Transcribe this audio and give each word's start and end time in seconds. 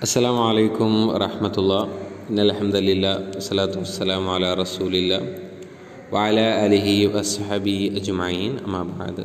അസ്സാം 0.00 0.36
വലൈക്കും 0.38 0.92
വറഹമത്തുള്ള 1.08 1.74
ഇന്നലഹമ്മദില്ല 2.28 3.06
വസ്സലാത്തു 3.32 3.80
വസ്സലാം 3.80 4.26
അല 4.34 4.52
റസൂലില്ല 4.54 5.14
വാല 6.12 6.44
അലിഹി 6.60 6.94
വസ്ഹബി 7.14 7.74
അജുമായിൻ 7.98 8.52
അമാബാദ് 8.60 9.24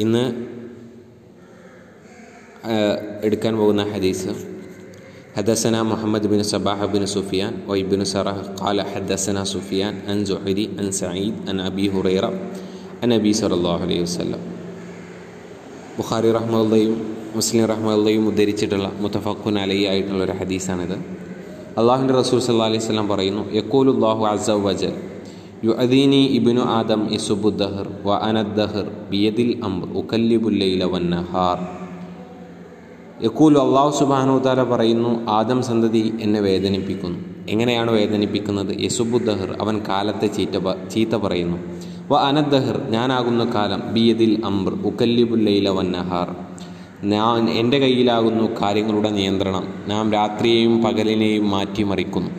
ഇന്ന് 0.00 0.24
എടുക്കാൻ 3.22 3.54
പോകുന്ന 3.56 3.84
ഹദീസ് 3.90 4.32
ഹദസന 5.36 5.82
മുഹമ്മദ് 5.82 6.30
ബിൻ 6.32 6.42
സബാഹ 6.46 6.86
ബിൻ 6.86 7.04
സുഫിയാൻ 7.08 7.54
ഒയ്ബിൻ 7.68 8.04
സറഹ് 8.06 8.44
കാല 8.60 8.86
ഹദസന 8.92 9.42
സുഫിയാൻ 9.52 9.96
അൻ 10.12 10.20
ജുഹരി 10.24 10.66
അൻ 10.80 10.88
സയീദ് 11.00 11.42
അൻ 11.50 11.60
അബി 11.62 11.88
ഹുറൈറ 11.88 12.28
അൻ 13.02 13.12
അബി 13.14 13.34
സലാഹു 13.40 13.84
അലൈഹി 13.88 14.04
വസ്ലം 14.04 14.44
ബുഖാരി 15.98 16.32
റഹ്മുല്ലയും 16.32 16.96
മുസ്ലിം 17.36 17.64
റഹ്മയും 17.64 18.24
ഉദ്ധരിച്ചിട്ടുള്ള 18.28 18.92
മുത്തഫക്കുൻ 19.00 19.58
അലൈ 19.58 19.78
ആയിട്ടുള്ള 19.90 20.24
ഒരു 20.24 20.34
ഹദീസാണിത്. 20.40 20.96
അള്ളാഹുന്റെ 21.80 22.14
റസൂൽ 22.14 22.38
സല്ലാ 22.46 22.66
അലൈഹി 22.70 22.84
സ്വലം 22.86 23.06
പറയുന്നു 23.08 23.42
യക്കൂലുല്ലാഹു 23.58 24.22
അസ 24.30 24.50
വജൽ 24.50 24.92
യു 25.64 25.72
അദീനി 25.84 26.20
ഇബിനു 26.38 26.60
ആദം 26.60 27.02
ഇസുബുദ്ദഹർ 27.16 27.86
വ 28.04 28.18
അനദ്ദഹർ 28.28 28.86
ബിയദിൽ 29.10 29.52
അംബ് 29.68 29.86
ഉക്കല്ലിബുല്ലൈല 30.00 30.84
വന്നഹാർ 30.84 31.58
യക്കൂലു 33.26 33.58
അള്ളാഹു 33.66 33.90
സുബാനു 33.98 34.38
താല 34.38 34.62
പറയുന്നു 34.62 35.26
ആദം 35.28 35.62
സന്തതി 35.62 36.14
എന്നെ 36.20 36.40
വേദനിപ്പിക്കുന്നു. 36.40 37.18
എങ്ങനെയാണ് 37.48 37.90
വേദനിപ്പിക്കുന്നത്? 37.90 38.72
യസുബുദ്ദഹർ 38.84 39.50
അവൻ 39.60 39.82
കാലത്തെ 39.88 40.26
ചീറ്റ 40.26 40.54
ചീത്ത 40.94 41.14
പറയുന്നു. 41.14 41.58
വ 42.10 42.14
അനദ്ദഹർ 42.28 42.76
ഞാനാകുന്ന 42.90 43.44
കാലം 43.54 43.82
ബിയദിൽ 43.94 44.42
അംബർ 44.44 44.72
ഉക്കല്ലിബുല്ലൈല 44.72 45.68
വന്നഹാർ 45.68 46.28
ഞാൻ 47.04 47.50
എന്റെ 47.50 47.78
കയ്യിലാകുന്നു 47.78 48.60
കാര്യങ്ങളുടെ 48.62 49.10
നിയന്ത്രണം. 49.10 49.64
നാം 49.88 50.12
രാത്രിയെയും 50.12 50.82
പകലിനെയും 50.82 51.50
മാറ്റിമറിക്കുന്നു. 51.50 52.30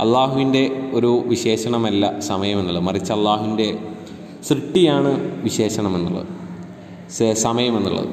അള്ളാഹുവിന്റെ 0.00 0.90
ഒരു 0.92 1.22
വിശേഷണമല്ല 1.26 2.20
സമയമെന്നുള്ളത്. 2.20 2.84
മറിച്ച് 2.84 3.12
അള്ളാഹുവിന്റെ 3.12 3.78
സൃഷ്ടിയാണ് 4.48 5.42
വിശേഷണമെന്നുള്ളത്. 5.42 6.26
സമയമെന്നുള്ളത്. 7.34 8.08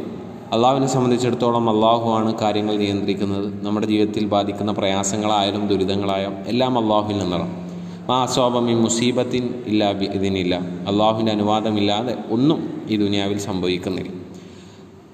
അള്ളാഹുവിനെ 0.53 0.87
സംബന്ധിച്ചിടത്തോളം 0.87 1.69
അള്ളാഹുവാണ് 1.69 2.39
കാര്യങ്ങൾ 2.39 2.77
നിയന്ത്രിക്കുന്നത്. 2.77 3.65
നമ്മുടെ 3.65 3.87
ജീവിതത്തിൽ 3.87 4.25
ബാധിക്കുന്ന 4.25 4.71
പ്രയാസങ്ങളായാലും 4.71 5.67
ദുരിതങ്ങളായാലും 5.67 6.35
എല്ലാം 6.47 6.77
അള്ളാഹുവിൽ 6.77 7.17
നിന്നാണ്. 7.17 7.67
ആ 8.11 8.23
അസ്വാഭമി 8.23 8.73
മുസീബത്തിൻ 8.73 9.63
ഇല്ല 9.67 9.91
ഇതിനില്ല 9.91 10.55
അള്ളാഹുവിന്റെ 10.87 11.31
അനുവാദമില്ലാതെ 11.31 12.15
ഒന്നും 12.31 12.81
ഈ 12.89 12.97
ദുനിയാവിൽ 12.97 13.37
സംഭവിക്കുന്നില്ല. 13.37 14.16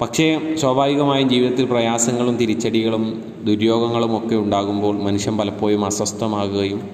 പക്ഷേ 0.01 0.55
സ്വാഭാവികമായും 0.55 1.29
ജീവിതത്തിൽ 1.29 1.65
പ്രയാസങ്ങളും 1.65 2.37
തിരിച്ചടികളും 2.37 3.23
ദുര്യോഗങ്ങളും 3.45 4.17
ഒക്കെ 4.17 4.35
ഉണ്ടാകുമ്പോൾ 4.35 5.03
മനുഷ്യൻ 5.03 5.37
പലപ്പോഴും 5.37 5.85
അസ്വസ്ഥമാകുകയും 5.85 6.89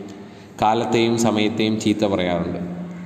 കാലത്തെയും 0.61 1.17
സമയത്തെയും 1.17 1.79
ചീത്ത 1.79 2.05
പറയാറുണ്ട്. 2.05 2.59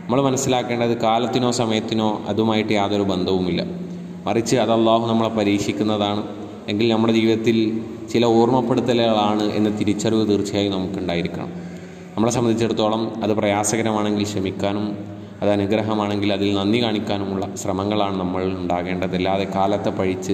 നമ്മൾ 0.03 0.21
മനസ്സിലാക്കേണ്ടത് 0.21 0.97
കാലത്തിനോ 0.97 1.52
സമയത്തിനോ 1.52 2.21
അതുമായിട്ട് 2.27 2.73
യാതൊരു 2.73 3.03
ബന്ധവുമില്ല. 3.03 3.66
മറിച്ച് 4.25 4.55
അത് 4.55 4.71
അള്ളാഹു 4.71 5.08
നമ്മളെ 5.08 5.30
പരീക്ഷിക്കുന്നതാണ്. 5.30 6.23
എങ്കിൽ 6.67 6.88
നമ്മുടെ 6.89 7.14
ജീവിതത്തിൽ 7.14 7.81
ചില 8.14 8.25
ഓർമ്മപ്പെടുത്തലുകളാണ് 8.25 9.44
എന്ന 9.44 9.69
തിരിച്ചറിവ് 9.69 10.27
തീർച്ചയായും 10.27 10.71
നമുക്കുണ്ടായിരിക്കണം. 10.71 11.49
നമ്മളെ 12.16 12.31
സംബന്ധിച്ചിടത്തോളം 12.31 13.23
അത് 13.23 13.33
പ്രയാസകരമാണെങ്കിൽ 13.33 14.23
ക്ഷമിക്കാനും 14.23 14.97
അത് 15.44 15.52
അനുഗ്രഹമാണെങ്കിൽ 15.52 16.33
അതിൽ 16.33 16.53
നന്ദി 16.53 16.83
കാണിക്കാനുമുള്ള 16.83 17.55
ശ്രമങ്ങളാണ് 17.55 18.19
നമ്മൾ 18.19 18.44
ഉണ്ടാകേണ്ടത്. 18.44 19.16
അല്ലാതെ 19.16 19.47
കാലത്തെ 19.55 19.89
പഴിച്ച് 19.89 20.33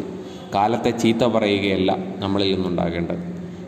കാലത്തെ 0.55 0.89
ചീത്ത 0.89 1.23
പറയുകയല്ല 1.25 1.97
നമ്മളിൽ 2.17 2.53
നിന്നുണ്ടാകേണ്ടത്. 2.53 3.21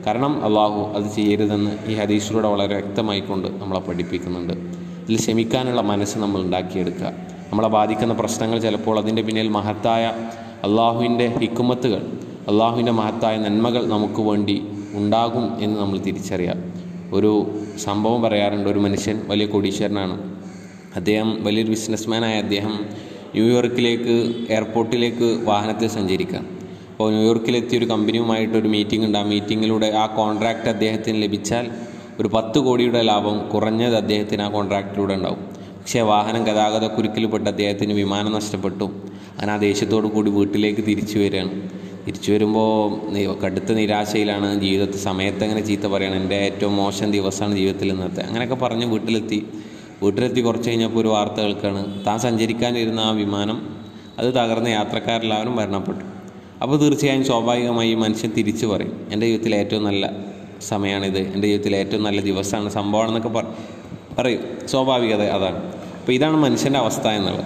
കാരണം 0.05 0.43
അള്ളാഹു 0.43 0.93
അത് 0.97 1.15
ചെയ്യരുതെന്ന് 1.15 1.71
ഈ 1.87 1.93
ഹദീസിലൂടെ 1.93 2.47
വളരെ 2.47 2.73
വ്യക്തമായിക്കൊണ്ട് 2.73 3.47
നമ്മളെ 3.61 3.79
പഠിപ്പിക്കുന്നുണ്ട്. 3.79 4.53
ഇതിൽ 4.53 5.17
ക്ഷമിക്കാനുള്ള 5.17 5.81
മനസ്സ് 5.81 6.17
നമ്മൾ 6.17 6.41
ഉണ്ടാക്കിയെടുക്കുക. 6.41 7.11
നമ്മളെ 7.51 7.67
ബാധിക്കുന്ന 7.67 8.13
പ്രശ്നങ്ങൾ 8.13 8.59
ചിലപ്പോൾ 8.59 8.99
അതിന്റെ 8.99 9.21
പിന്നിൽ 9.21 9.47
മഹത്തായ 9.47 10.13
അള്ളാഹുവിന്റെ 10.63 11.27
ഹിക്കുമത്തുകൾ 11.27 12.01
അള്ളാഹുവിന്റെ 12.47 12.91
മഹത്തായ 12.91 13.37
നന്മകൾ 13.37 13.87
നമുക്ക് 13.87 14.21
വേണ്ടി 14.21 14.67
ഉണ്ടാകും 14.93 15.63
എന്ന് 15.63 15.79
നമ്മൾ 15.79 15.97
തിരിച്ചറിയാം 15.97 16.59
ഒരു 17.13 17.31
സംഭവം 17.77 18.21
പറയാറുണ്ട്. 18.21 18.69
ഒരു 18.69 18.79
മനുഷ്യൻ 18.79 19.21
വലിയ 19.27 19.45
കോടീശ്വരനാണ്. 19.45 20.40
അദ്ദേഹം 20.95 21.43
വലിയൊരു 21.43 21.69
ബിസിനസ്മാനായ 21.69 22.37
അദ്ദേഹം 22.39 22.73
ന്യൂയോർക്കിലേക്ക് 23.35 24.15
എയർപോർട്ടിലേക്ക് 24.49 25.27
വാഹനത്തിൽ 25.43 25.87
സഞ്ചരിക്കുക 25.87 26.39
അപ്പോൾ 26.91 27.11
ന്യൂയോർക്കിലെത്തിയ 27.13 27.79
ഒരു 27.79 27.85
കമ്പനിയുമായിട്ട് 27.85 28.57
ഒരു 28.57 28.67
മീറ്റിംഗ് 28.67 29.05
ഉണ്ട്. 29.05 29.17
ആ 29.17 29.23
മീറ്റിങ്ങിലൂടെ 29.23 29.87
ആ 30.01 30.05
കോൺട്രാക്റ്റ് 30.17 30.69
അദ്ദേഹത്തിന് 30.69 31.23
ലഭിച്ചാൽ 31.23 31.65
ഒരു 32.19 32.29
പത്ത് 32.33 32.59
കോടിയുടെ 32.59 33.01
ലാഭം 33.01 33.37
കുറഞ്ഞത് 33.49 33.95
അദ്ദേഹത്തിന് 33.95 34.41
ആ 34.41 34.49
കോൺട്രാക്റ്റിലൂടെ 34.49 35.13
ഉണ്ടാവും. 35.13 35.41
പക്ഷേ 35.79 36.01
വാഹനം 36.01 36.43
ഗതാഗത 36.43 36.85
കുരുക്കിൽപ്പെട്ട് 36.87 37.47
അദ്ദേഹത്തിന് 37.49 37.93
വിമാനം 37.93 38.31
നഷ്ടപ്പെട്ടു. 38.31 38.83
അങ്ങനെ 39.31 39.51
ആ 39.53 39.57
ദേഷ്യത്തോടു 39.57 40.07
കൂടി 40.07 40.31
വീട്ടിലേക്ക് 40.31 40.81
തിരിച്ചു 40.81 41.19
വരികയാണ്. 41.19 41.53
തിരിച്ചു 42.05 42.31
വരുമ്പോൾ 42.31 43.35
കടുത്ത 43.43 43.71
നിരാശയിലാണ് 43.71 44.47
ജീവിതത്തിൽ 44.61 44.99
സമയത്ത് 44.99 45.43
അങ്ങനെ 45.43 45.61
ചീത്ത 45.65 45.85
പറയണം. 45.87 46.15
എന്റെ 46.15 46.35
ഏറ്റവും 46.35 46.75
മോശം 46.75 47.11
ദിവസമാണ് 47.11 47.55
ജീവിതത്തിൽ 47.55 47.89
ഇന്നത്തെ. 47.91 48.21
അങ്ങനെയൊക്കെ 48.21 48.55
പറഞ്ഞ് 48.55 48.85
വീട്ടിലെത്തി. 48.85 49.39
വീട്ടിലെത്തി 50.03 50.41
കുറച്ച് 50.41 50.69
കഴിഞ്ഞപ്പോൾ 50.69 50.99
ഒരു 50.99 51.07
വാർത്ത 51.07 51.33
കേൾക്കുകയാണ് 51.33 52.05
താൻ 52.05 52.19
സഞ്ചരിക്കാനിരുന്ന 52.19 52.99
ആ 52.99 53.11
വിമാനം 53.11 53.75
അത് 54.19 54.33
തകർന്ന 54.33 54.67
യാത്രക്കാരെല്ലാവരും 54.67 55.55
മരണപ്പെട്ടു. 55.55 56.05
അപ്പോൾ 56.61 56.79
തീർച്ചയായും 56.79 57.25
സ്വാഭാവികമായി 57.25 57.93
മനുഷ്യൻ 57.93 58.31
തിരിച്ചു 58.31 58.65
പറയും. 58.65 59.07
എന്റെ 59.11 59.27
ജീവിതത്തിലെ 59.27 59.57
ഏറ്റവും 59.57 59.83
നല്ല 59.83 60.11
സമയമാണിത്. 60.61 61.17
എന്റെ 61.17 61.47
ജീവിതത്തിലെ 61.47 61.77
ഏറ്റവും 61.77 62.03
നല്ല 62.03 62.21
ദിവസമാണ്. 62.21 63.27
പറ 63.27 63.43
പറയും. 64.19 64.67
സ്വാഭാവികത 64.67 65.21
അതാണ്. 65.21 65.57
അപ്പോൾ 65.99 66.11
ഇതാണ് 66.11 66.37
മനുഷ്യന്റെ 66.37 66.79
അവസ്ഥ 66.79 67.07
എന്നുള്ളത്. 67.07 67.45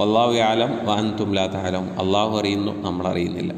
അള്ളാഹു 0.00 0.32
ആലം 0.32 0.86
വാൻ 0.86 1.16
തുംലാത്താലം 1.16 2.00
അള്ളാഹു 2.00 2.38
അറിയുന്നു 2.38 2.82
നമ്മൾ 2.82 3.06
അറിയുന്നില്ല 3.06 3.52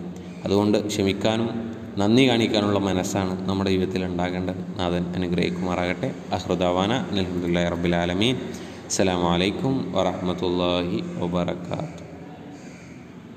അതുകൊണ്ട് 0.44 0.86
ക്ഷമിക്കാനും 0.86 1.72
നന്ദി 1.98 2.28
കാണിക്കാനുള്ള 2.28 2.78
മനസ്സാണ് 2.78 3.48
നമ്മുടെ 3.48 3.70
ജീവിതത്തിൽ 3.70 4.04
ഉണ്ടാകേണ്ടത്. 4.04 4.60
നാഥൻ 4.78 5.04
അനുഗ്രഹിക്കുമാറാകട്ടെ. 5.16 6.08
അഹ്റുദാവാന 6.32 6.92
അലഹമുല്ലാ 7.12 7.68
റബിലാലമീൻ 7.68 8.36
അസ്സലാമലൈക്കും 8.88 9.92
വറഹമത്തല്ലാഹി 9.92 10.98
വബർക്കാത്തു 11.20 12.03